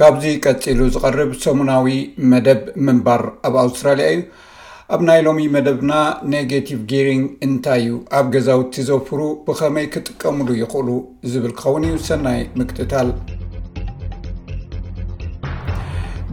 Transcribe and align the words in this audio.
ካብዚ 0.00 0.24
ቀፂሉ 0.46 0.78
ዝቐርብ 0.94 1.30
ሰሙናዊ 1.42 1.86
መደብ 2.30 2.58
ምንባር 2.86 3.22
ኣብ 3.48 3.54
ኣውስትራልያ 3.62 4.06
እዩ 4.14 4.20
ኣብ 4.94 5.00
ናይ 5.08 5.20
ሎሚ 5.26 5.44
መደብና 5.54 5.92
ኔጋቲቭ 6.32 6.80
ጊሪንግ 6.90 7.22
እንታይ 7.46 7.80
እዩ 7.84 7.94
ኣብ 8.18 8.26
ገዛውቲ 8.34 8.74
ዘውፍሩ 8.88 9.20
ብኸመይ 9.46 9.86
ክጥቀምሉ 9.94 10.48
ይኽእሉ 10.60 10.88
ዝብል 11.30 11.54
ክኸውን 11.60 11.86
እዩ 11.90 11.96
ሰናይ 12.08 12.42
ምክጥታል 12.58 13.08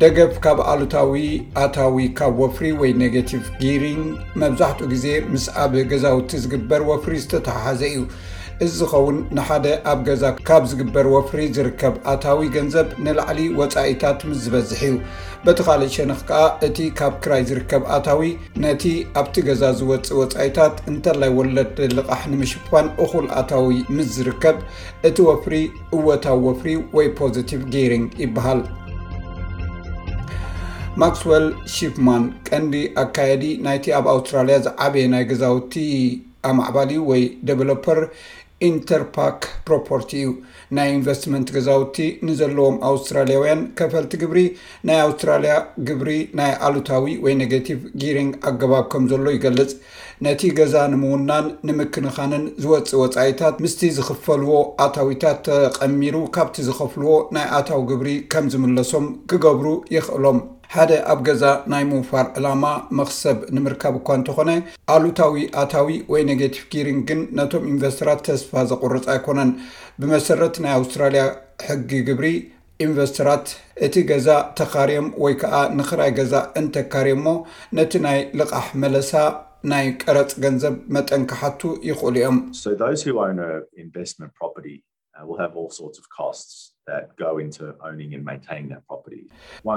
ደገፍ 0.03 0.35
ካብ 0.45 0.59
ኣሉታዊ 0.73 1.23
ኣታዊ 1.63 2.05
ካብ 2.19 2.35
ወፍሪ 2.43 2.67
ወይ 2.83 2.93
ኔጋቲቭ 3.03 3.45
ጊሪንግ 3.63 4.05
መብዛሕትኡ 4.43 4.89
ግዜ 4.95 5.05
ምስ 5.31 5.47
ኣብ 5.63 5.73
ገዛውቲ 5.93 6.31
ዝግበር 6.45 6.83
ወፍሪ 6.91 7.15
ዝተተሓሓዘ 7.25 7.81
እዩ 7.91 7.99
እዚ 8.63 8.71
ዝኸውን 8.79 9.15
ንሓደ 9.35 9.67
ኣብ 9.91 9.99
ገዛ 10.07 10.23
ካብ 10.47 10.63
ዝግበር 10.71 11.05
ወፍሪ 11.13 11.39
ዝርከብ 11.55 11.93
ኣታዊ 12.11 12.39
ገንዘብ 12.55 12.87
ንላዕሊ 13.05 13.39
ወፃኢታት 13.59 14.19
ምስ 14.29 14.37
ዝበዝሕ 14.43 14.81
እዩ 14.87 14.93
በቲካሊእ 15.45 15.89
ሸንክ 15.95 16.19
ከዓ 16.29 16.41
እቲ 16.67 16.77
ካብ 16.99 17.13
ክራይ 17.23 17.43
ዝርከብ 17.49 17.83
ኣታዊ 17.95 18.21
ነቲ 18.63 18.83
ኣብቲ 19.21 19.35
ገዛ 19.47 19.63
ዝወፅእ 19.79 20.15
ወፃኢታት 20.19 20.75
እንተላይ 20.91 21.31
ወለድ 21.39 21.79
ልቓሕ 21.99 22.21
ንምሽፋን 22.33 22.87
እኹል 23.05 23.25
ኣታዊ 23.41 23.71
ምስ 23.95 24.09
ዝርከብ 24.17 24.57
እቲ 25.09 25.17
ወፍሪ 25.29 25.55
እወታዊ 25.99 26.37
ወፍሪ 26.49 26.71
ወይ 26.97 27.09
ፖዚቲቭ 27.19 27.61
ጌሪንግ 27.75 28.07
ይበሃል 28.23 28.61
ማክስወል 31.01 31.45
ሽፍማን 31.77 32.23
ቀንዲ 32.49 32.73
ኣካየዲ 33.03 33.43
ናይቲ 33.65 33.85
ኣብ 33.97 34.07
ኣውስትራልያ 34.13 34.57
ዝዓበየ 34.67 35.05
ናይ 35.15 35.23
ገዛውቲ 35.31 35.73
ኣማዕባሊ 36.49 36.91
ወይ 37.09 37.21
ደቨሎፐር 37.47 37.99
ኢንተርፓክ 38.69 39.39
ፕሮፖርቲ 39.67 40.09
እዩ 40.19 40.27
ናይ 40.77 40.89
ኢንቨስትመንት 40.97 41.47
ገዛውቲ 41.55 41.97
ንዘለዎም 42.27 42.77
ኣውስትራልያውያን 42.91 43.61
ከፈልቲ 43.79 44.13
ግብሪ 44.23 44.41
ናይ 44.89 44.99
ኣውስትራልያ 45.07 45.55
ግብሪ 45.89 46.11
ናይ 46.39 46.51
ኣሉታዊ 46.67 47.05
ወይ 47.25 47.35
ኔጌቲቭ 47.41 47.79
ጊሪንግ 48.03 48.31
ኣገባብ 48.51 48.85
ከም 48.93 49.05
ዘሎ 49.11 49.25
ይገልፅ 49.35 49.71
ነቲ 50.25 50.41
ገዛ 50.59 50.75
ንምውናን 50.93 51.45
ንምክንኻንን 51.67 52.43
ዝወፅእ 52.63 52.99
ወፃኢታት 53.03 53.55
ምስቲ 53.65 53.81
ዝኽፈልዎ 53.97 54.55
ኣታዊታት 54.87 55.39
ተቐሚሩ 55.49 56.15
ካብቲ 56.37 56.57
ዝኸፍልዎ 56.69 57.13
ናይ 57.37 57.47
ኣታው 57.59 57.83
ግብሪ 57.91 58.11
ከም 58.33 58.45
ዝምለሶም 58.53 59.07
ክገብሩ 59.31 59.67
ይኽእሎም 59.95 60.39
ሓደ 60.75 60.93
ኣብ 61.13 61.19
ገዛ 61.25 61.43
ናይ 61.71 61.83
ምውፋር 61.89 62.27
ዕላማ 62.37 62.65
መክሰብ 62.99 63.37
ንምርካብ 63.55 63.95
እኳ 63.99 64.07
እንተኾነ 64.19 64.51
ኣሉታዊ 64.93 65.41
ኣታዊ 65.61 65.91
ወይ 66.11 66.21
ኔጋቲቭ 66.29 66.63
ጊሪንግግን 66.73 67.19
ነቶም 67.39 67.65
ኢንቨስተራት 67.71 68.21
ተስፋ 68.27 68.51
ዘቁርፅ 68.71 69.05
ኣይኮነን 69.15 69.51
ብመሰረት 69.99 70.55
ናይ 70.63 70.73
ኣውስትራልያ 70.79 71.23
ሕጊ 71.67 71.91
ግብሪ 72.07 72.27
ኢንቨስተራት 72.85 73.45
እቲ 73.87 73.95
ገዛ 74.13 74.29
ተካርዮም 74.61 75.07
ወይ 75.25 75.35
ከዓ 75.43 75.53
ንክራይ 75.77 76.11
ገዛ 76.19 76.35
እንተካርሞ 76.61 77.25
ነቲ 77.79 77.93
ናይ 78.07 78.19
ልቃሕ 78.41 78.65
መለሳ 78.83 79.13
ናይ 79.73 79.87
ቀረፂ 80.03 80.29
ገንዘብ 80.45 80.75
መጠንካሓቱ 80.97 81.61
ይኽእሉ 81.89 82.15
እዮም 82.19 82.37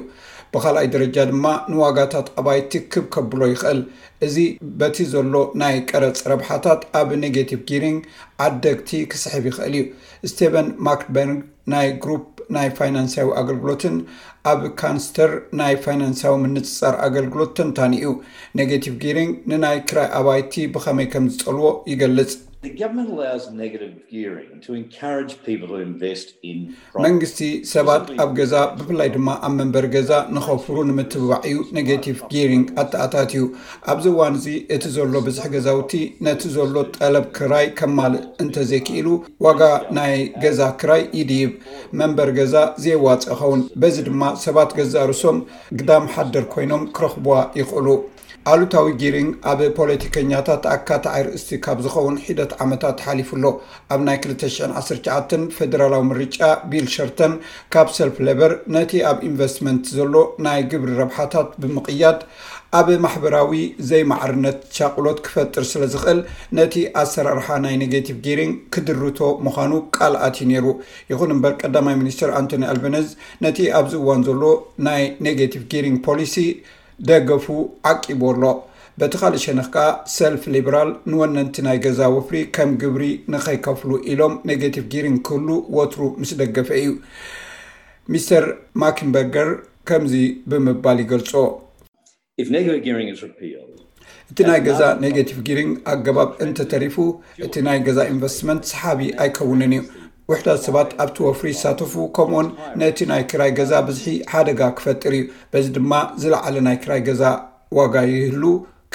ብካልኣይ 0.55 0.87
ደረጃ 0.95 1.17
ድማ 1.31 1.45
ንዋጋታት 1.73 2.27
ኣባይትክብ 2.41 3.05
ከብሎ 3.15 3.41
ይኽእል 3.53 3.81
እዚ 4.27 4.37
በቲ 4.81 4.97
ዘሎ 5.13 5.35
ናይ 5.63 5.77
ቀረፂ 5.91 6.19
ረብሓታት 6.33 6.81
ኣብ 7.01 7.09
ኔጌቲቭ 7.23 7.61
ጊሪንግ 7.71 8.01
ዓደግቲ 8.47 8.91
ክስሕብ 9.13 9.47
ይኽእል 9.51 9.77
እዩ 9.81 9.85
ስቴቨን 10.33 10.67
ማክበርን 10.89 11.41
ናይ 11.73 11.89
ግሩ 12.05 12.11
ናይ 12.57 12.69
ፋይናንሳዊ 12.79 13.29
ኣገልግሎትን 13.41 13.95
ኣብ 14.53 14.61
ካንስተር 14.81 15.31
ናይ 15.61 15.75
ፋይናንሳዊ 15.85 16.35
ምንፅፃር 16.45 16.95
ኣገልግሎት 17.07 17.53
ተንታኒኡ 17.59 18.13
ኔጋቲቭ 18.61 18.95
ጊሪንግ 19.05 19.35
ንናይ 19.53 19.79
ክራይ 19.91 20.09
ኣባይቲ 20.21 20.55
ብኸመይ 20.77 21.09
ከም 21.15 21.27
ዝጸልዎ 21.35 21.69
ይገልፅ 21.93 22.33
መንግስቲ 27.05 27.39
ሰባት 27.73 28.05
ኣብ 28.23 28.31
ገዛ 28.39 28.55
ብፍላይ 28.79 29.09
ድማ 29.15 29.29
ኣብ 29.47 29.53
መንበሪ 29.61 29.87
ገዛ 29.95 30.11
ንኸፍሩ 30.35 30.77
ንምትበባዐዩ 30.91 31.55
ነጋቲቭ 31.79 32.19
ጊሪንግ 32.33 32.67
ኣተኣታት 32.83 33.33
ዩ 33.39 33.43
ኣብዚ 33.95 34.05
ዋንዚ 34.21 34.47
እቲ 34.77 34.85
ዘሎ 34.97 35.15
ብዙሕ 35.29 35.47
ገዛውቲ 35.55 35.95
ነቲ 36.27 36.43
ዘሎ 36.57 36.77
ጠለብ 36.99 37.27
ክራይ 37.39 37.67
ከም 37.81 37.93
ማልእ 37.99 38.27
እንተዘይክኢሉ 38.45 39.09
ዋጋ 39.49 39.61
ናይ 39.99 40.15
ገዛ 40.47 40.61
ክራይ 40.83 41.05
ይድይብ 41.19 41.53
መንበር 42.01 42.33
ገዛ 42.41 42.55
ዘየዋፅ 42.85 43.27
ኸውን 43.43 43.63
በዚ 43.85 43.97
ድማ 44.11 44.23
ሰባት 44.47 44.73
ገዛ 44.81 44.95
ርሶም 45.13 45.41
ግዳም 45.81 46.07
ሓደር 46.15 46.47
ኮይኖም 46.55 46.85
ክረኽብዋ 46.99 47.35
ይኽእሉ 47.61 47.89
ኣሉታዊ 48.51 48.87
ጊሪንግ 49.01 49.31
ኣብ 49.51 49.61
ፖለቲከኛታት 49.77 50.63
ኣካታዓይርእስቲ 50.77 51.51
ካብ 51.65 51.79
ዝኸውን 51.85 52.17
ሒደት 52.25 52.53
ዓመታት 52.65 52.97
ሓሊፉ 53.07 53.31
ሎ 53.43 53.53
ኣብ 53.95 54.01
ናይ 54.09 54.17
2019 54.25 55.45
ፈደራላዊ 55.57 56.03
ምርጫ 56.11 56.39
ቢል 56.71 56.87
ሸርተን 56.95 57.35
ካብ 57.75 57.89
ሰልፍ 57.99 58.17
ለበር 58.29 58.53
ነቲ 58.77 58.93
ኣብ 59.11 59.21
ኢንቨስትመንት 59.29 59.85
ዘሎ 59.99 60.15
ናይ 60.47 60.61
ግብሪ 60.73 60.91
ረብሓታት 61.03 61.51
ብምቕያድ 61.65 62.19
ኣብ 62.81 62.87
ማሕበራዊ 63.05 63.63
ዘይማዕርነት 63.93 64.59
ሻቅሎት 64.77 65.19
ክፈጥር 65.29 65.65
ስለ 65.73 65.83
ዝኽእል 65.95 66.21
ነቲ 66.61 66.75
ኣሰራርሓ 67.03 67.49
ናይ 67.65 67.75
ኔጋቲቭ 67.85 68.17
ጊሪንግ 68.27 68.55
ክድርቶ 68.75 69.19
ምዃኑ 69.47 69.73
ቃልኣት 69.97 70.37
ዩ 70.45 70.51
ነይሩ 70.53 70.67
ይኹን 71.13 71.35
እምበር 71.39 71.55
ቀዳማይ 71.65 71.97
ሚኒስትር 72.05 72.31
ኣንቶኒ 72.41 72.65
ኣልቨነዝ 72.75 73.09
ነቲ 73.47 73.61
ኣብ 73.81 73.87
ዝ 73.93 74.01
እዋን 74.05 74.23
ዘሎ 74.31 74.43
ናይ 74.89 75.03
ኔጋቲቭ 75.27 75.63
ጊሪንግ 75.75 75.99
ፖሊሲ 76.11 76.37
ደገፉ 77.11 77.45
ዓቂቡ 77.93 78.21
ኣሎ 78.33 78.45
በቲ 79.01 79.15
ካሊእ 79.21 79.43
ሸንክ 79.45 79.69
ከዓ 79.75 79.87
ሰልፍ 80.17 80.43
ሊብራል 80.55 80.91
ንወነንቲ 81.11 81.57
ናይ 81.67 81.79
ገዛ 81.85 82.01
ወፍሪ 82.17 82.39
ከም 82.57 82.71
ግብሪ 82.83 83.05
ንከይከፍሉ 83.33 83.91
ኢሎም 84.13 84.35
ኔጋቲቭ 84.49 84.85
ጊሪንግ 84.93 85.19
ክህሉ 85.27 85.49
ወትሩ 85.77 86.03
ምስ 86.21 86.31
ደገፈ 86.41 86.69
እዩ 86.81 86.91
ሚስተር 88.15 88.45
ማኪምበርገር 88.83 89.51
ከምዚ 89.91 90.15
ብምባል 90.51 90.99
ይገልፆ 91.05 91.33
እቲ 94.33 94.39
ናይ 94.51 94.59
ገዛ 94.67 94.81
ኔጋቲቭ 95.05 95.39
ጊሪንግ 95.49 95.73
ኣገባብ 95.93 96.31
እንተተሪፉ 96.45 96.95
እቲ 97.47 97.55
ናይ 97.67 97.79
ገዛ 97.89 97.99
ኢንቨስትመንት 98.13 98.63
ሰሓቢ 98.73 99.01
ኣይከውንን 99.23 99.73
እዩ 99.79 99.83
ውሕዳት 100.31 100.59
ሰባት 100.67 100.91
ኣብቲ 101.03 101.17
ወፍሪ 101.29 101.47
ይሳተፉ 101.55 101.95
ከምኡውን 102.17 102.49
ነቲ 102.81 102.99
ናይ 103.11 103.23
ክራይ 103.31 103.51
ገዛ 103.59 103.73
ብዙሒ 103.89 104.11
ሓደጋ 104.33 104.61
ክፈጥር 104.79 105.13
እዩ 105.19 105.23
በዚ 105.53 105.67
ድማ 105.77 105.93
ዝለዓለ 106.23 106.57
ናይ 106.67 106.77
ክራይ 106.83 107.01
ገዛ 107.09 107.23
ዋጋ 107.79 107.95
ይህሉ 108.13 108.45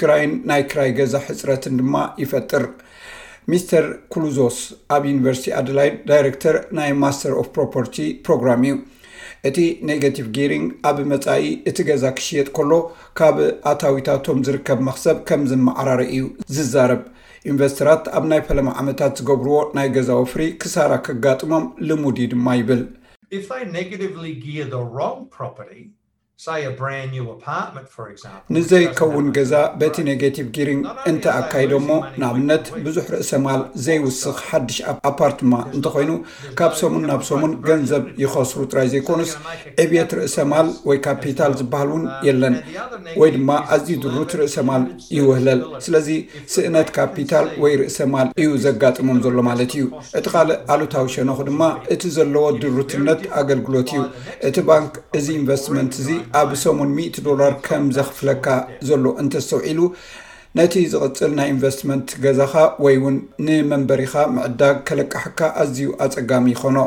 ክራይን 0.00 0.32
ናይ 0.50 0.62
ክራይ 0.70 0.90
ገዛ 0.98 1.14
ሕፅረትን 1.26 1.74
ድማ 1.80 1.94
ይፈጥር 2.22 2.64
ሚስተር 3.52 3.84
ክሉዞስ 4.12 4.58
ኣብ 4.94 5.02
ዩኒቨርሲቲ 5.10 5.46
ኣድላይድ 5.60 5.94
ዳይረክተር 6.10 6.56
ናይ 6.78 6.90
ማስተር 7.04 7.32
ኦፍ 7.40 7.46
ፕሮፐርቲ 7.58 7.96
ፕሮግራም 8.28 8.62
እዩ 8.68 8.74
እቲ 9.48 9.56
ኔጋቲቭ 9.88 10.26
ጊሪንግ 10.36 10.66
ኣብ 10.90 10.96
መፃኢ 11.12 11.44
እቲ 11.70 11.78
ገዛ 11.90 12.04
ክሽየጥ 12.18 12.48
ከሎ 12.56 12.72
ካብ 13.18 13.36
ኣታዊታቶም 13.72 14.40
ዝርከብ 14.46 14.80
መክሰብ 14.88 15.18
ከም 15.30 15.42
ዝመዓራሪ 15.50 16.02
እዩ 16.16 16.24
ዝዛረብ 16.56 17.02
ኢንቨስተራት 17.50 18.04
ኣብ 18.18 18.24
ናይ 18.30 18.40
ፈለማ 18.48 18.68
ዓመታት 18.82 19.12
ዝገብርዎ 19.20 19.58
ናይ 19.76 19.88
ገዛ 19.96 20.08
ወፍሪ 20.22 20.42
ክሳራ 20.62 20.90
ከጋጥሞም 21.08 21.66
ልሙዲ 21.88 22.18
ድማ 22.32 22.46
ይብል 22.60 22.82
ጋ 24.94 25.06
ንዘይከውን 28.54 29.26
ገዛ 29.36 29.54
በቲ 29.80 29.94
ኔጌቲቭ 30.08 30.44
ጊሪንግ 30.56 30.84
እንተ 31.10 31.24
ኣካይዶሞ 31.38 31.88
ንኣብነት 32.20 32.66
ብዙሕ 32.84 33.04
ርእሰ 33.14 33.30
ማል 33.44 33.62
ዘይውስኽ 33.86 34.36
ሓዱሽ 34.48 34.76
ኣፓርትማ 35.10 35.52
እንተኮይኑ 35.76 36.10
ካብ 36.58 36.72
ሰሙን 36.80 37.02
ናብ 37.10 37.22
ሰሙን 37.30 37.52
ገንዘብ 37.68 38.04
ይኸስሩ 38.22 38.60
ጥራይ 38.72 38.86
ዘይኮኑስ 38.92 39.32
ዕብየት 39.84 40.12
ርእሰ 40.18 40.36
ማል 40.52 40.68
ወይ 40.90 41.00
ካፒታል 41.06 41.52
ዝበሃል 41.60 41.90
ውን 41.94 42.04
uh, 42.10 42.14
የለን 42.28 42.56
ወይ 43.22 43.30
ድማ 43.38 43.50
ኣዝዩ 43.76 43.96
ድሩት 44.04 44.30
ርእሰ 44.42 44.56
ማል 44.68 44.84
ይውህለል 45.16 45.60
ስለዚ 45.86 46.08
ስእነት 46.54 46.88
ካፒታል 47.00 47.46
ወይ 47.64 47.74
ርእሰ 47.82 47.98
ማል 48.14 48.28
እዩ 48.44 48.48
ዘጋጥሞም 48.66 49.20
ዘሎ 49.26 49.38
ማለት 49.50 49.72
እዩ 49.80 49.84
እቲ 50.20 50.26
ካልእ 50.36 50.58
ኣሉታዊ 50.76 51.04
ሸኖኩ 51.16 51.40
ድማ 51.50 51.62
እቲ 51.96 52.02
ዘለዎ 52.18 52.44
ድሩትነት 52.62 53.20
ኣገልግሎት 53.42 53.90
እዩ 53.96 54.00
እቲ 54.50 54.56
ባንክ 54.72 54.94
እዚ 55.20 55.26
ኢንቨስትመንት 55.40 55.92
እዚ 56.02 56.08
ኣብ 56.40 56.50
ሰሙን 56.62 56.90
100 57.00 57.22
ዶላር 57.26 57.52
ከም 57.66 57.84
ዘኽፍለካ 57.96 58.46
ዘሎ 58.88 59.04
እንተዝተውዒሉ 59.22 59.80
ነቲ 60.58 60.74
ዝቕፅል 60.92 61.32
ናይ 61.38 61.48
ኢንቨስትመንት 61.54 62.08
ገዛኻ 62.24 62.52
ወይ 62.84 62.96
ውን 63.02 63.16
ንመንበሪኻ 63.46 64.12
ምዕዳግ 64.36 64.76
ከለቃሕካ 64.88 65.40
ኣዝዩ 65.64 65.88
ኣፀጋሚ 66.06 66.46
ይኮኖ 66.54 66.78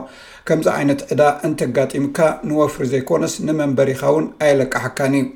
ከምዚ 0.50 0.68
ዓይነት 0.78 1.02
ዕዳ 1.14 1.22
እንተጋጢምካ 1.48 2.18
ንወፍሪ 2.50 2.84
ዘይኮነስ 2.94 3.34
ንመንበሪካ 3.50 4.02
እውን 4.14 4.26
ኣይለቃሕካን 4.48 5.14
እዩ 5.20 5.28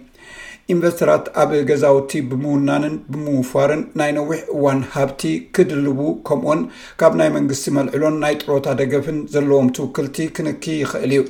ኢንቨስተራት 0.74 1.26
ኣብ 1.42 1.52
ገዛውቲ 1.70 2.12
ብምውናንን 2.30 2.94
ብምውፋርን 3.14 3.82
ናይ 4.00 4.12
ነዊሕ 4.18 4.38
እዋን 4.56 4.80
ሃብቲ 4.96 5.22
ክድልቡ 5.56 6.00
ከምኡውን 6.30 6.62
ካብ 7.02 7.14
ናይ 7.22 7.30
መንግስቲ 7.38 7.66
መልዕሎን 7.78 8.16
ናይ 8.24 8.34
ጥሮታ 8.42 8.68
ደገፍን 8.82 9.20
ዘለዎም 9.36 9.70
ትውክልቲ 9.78 10.18
ክንክ 10.38 10.64
ይኽእል 10.82 11.14
እዩ 11.18 11.22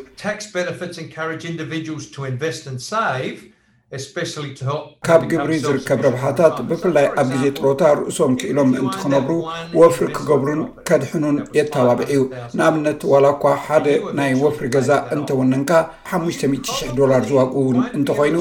ካብ 5.07 5.21
ግብሪ 5.31 5.53
ዝርከብ 5.63 5.99
ረብሓታት 6.05 6.55
ብፍላይ 6.69 7.05
ኣብ 7.21 7.27
ግዜ 7.33 7.43
ጥሮታ 7.57 7.81
ርእሶም 7.99 8.33
ክኢሎም 8.41 8.69
ምእንቲ 8.71 8.93
ክነብሩ 9.01 9.31
ወፍሪ 9.79 10.05
ክገብሩን 10.15 10.61
ከድሕኑን 10.87 11.37
የተባብዕ 11.57 12.07
እዩ 12.15 12.21
ንኣብነት 12.57 12.99
ዋላ 13.11 13.25
እኳ 13.35 13.43
ሓደ 13.65 13.85
ናይ 14.19 14.31
ወፍሪ 14.43 14.65
ገዛ 14.77 14.89
እንተውንንካ 15.17 15.69
50000 16.15 16.91
ዶላር 16.99 17.21
ዝዋግኡውን 17.29 17.77
እንተኮይኑ 17.97 18.35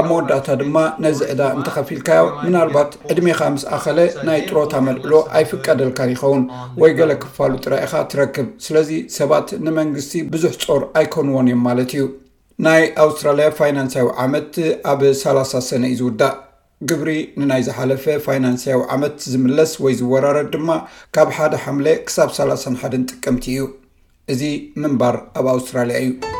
ኣብ 0.00 0.04
መወዳእታ 0.10 0.48
ድማ 0.62 0.76
ነዚ 1.06 1.20
ዕዳ 1.32 1.42
እንተከፊ 1.58 1.88
ኢልካዮ 1.98 2.22
ምናልባት 2.46 2.90
ዕድሜካ 3.14 3.42
ምስ 3.56 3.66
ኣኸለ 3.78 4.00
ናይ 4.28 4.40
ጥሮታ 4.48 4.74
መልዕሎ 4.90 5.12
ኣይፍቀደልካን 5.40 6.12
ይኸውን 6.16 6.44
ወይ 6.82 6.92
ገለ 7.00 7.12
ክፋሉ 7.24 7.52
ጥራኢካ 7.66 7.94
ትረክብ 8.12 8.46
ስለዚ 8.68 8.90
ሰባት 9.20 9.50
ንመንግስቲ 9.66 10.14
ብዙሕ 10.34 10.54
ጾር 10.64 10.82
ኣይኮንዎን 11.02 11.50
እዮም 11.50 11.64
ማለት 11.70 11.92
እዩ 11.98 12.04
ናይ 12.64 12.82
ኣውስትራልያ 13.02 13.46
ፋይናንሳዊ 13.58 14.06
ዓመት 14.24 14.54
ኣብ 14.92 15.00
30 15.22 15.60
ሰነ 15.68 15.82
ዩዝውዳእ 15.94 16.36
ግብሪ 16.90 17.10
ንናይ 17.40 17.62
ዝሓለፈ 17.66 18.04
ፋይናንሳዊ 18.26 18.78
ዓመት 18.96 19.18
ዝምለስ 19.32 19.72
ወይ 19.86 19.94
ዝወራረት 20.00 20.48
ድማ 20.54 20.70
ካብ 21.16 21.30
ሓደ 21.38 21.52
ሓምለ 21.64 21.88
ክሳብ 22.06 22.30
3 22.38 22.70
1ደን 22.80 23.06
ጥቀምቲ 23.12 23.44
እዩ 23.56 23.64
እዚ 24.34 24.42
ምንባር 24.84 25.18
ኣብ 25.40 25.48
ኣውስትራልያ 25.56 25.98
እዩ 26.06 26.35